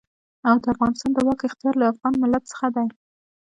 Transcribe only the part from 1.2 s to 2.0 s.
واک اختيار له